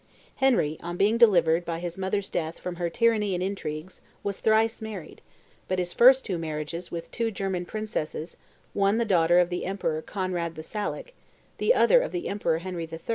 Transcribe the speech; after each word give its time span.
Henry, 0.37 0.79
on 0.81 0.97
being 0.97 1.19
delivered 1.19 1.63
by 1.63 1.77
his 1.77 1.95
mother's 1.95 2.27
death 2.27 2.57
from 2.57 2.77
her 2.77 2.89
tyranny 2.89 3.35
and 3.35 3.43
intrigues, 3.43 4.01
was 4.23 4.39
thrice 4.39 4.81
married; 4.81 5.21
but 5.67 5.77
his 5.77 5.93
first 5.93 6.25
two 6.25 6.39
marriages 6.39 6.89
with 6.89 7.11
two 7.11 7.29
German 7.29 7.65
princesses, 7.65 8.35
one 8.73 8.97
the 8.97 9.05
daughter 9.05 9.37
of 9.37 9.51
the 9.51 9.63
Emperor 9.63 10.01
Conrad 10.01 10.55
the 10.55 10.63
Salic, 10.63 11.13
the 11.59 11.75
other 11.75 12.01
of 12.01 12.11
the 12.11 12.27
Emperor 12.29 12.57
Henry 12.57 12.89
III. 12.91 12.99